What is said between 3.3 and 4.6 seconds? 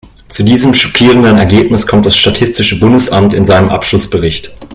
in seinem Abschlussbericht.